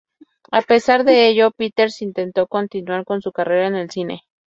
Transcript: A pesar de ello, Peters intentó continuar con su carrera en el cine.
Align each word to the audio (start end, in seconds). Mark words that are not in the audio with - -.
A 0.51 0.61
pesar 0.63 1.03
de 1.03 1.27
ello, 1.27 1.51
Peters 1.51 2.01
intentó 2.01 2.47
continuar 2.47 3.05
con 3.05 3.21
su 3.21 3.31
carrera 3.31 3.67
en 3.67 3.75
el 3.75 3.91
cine. 3.91 4.23